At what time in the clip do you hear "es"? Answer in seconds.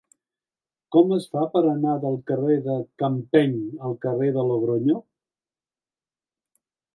1.17-1.27